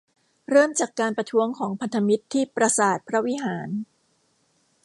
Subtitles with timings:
[0.49, 3.69] เริ่มจากการประท้วงของพันธมิตรที่ปราสาทพระวิหาร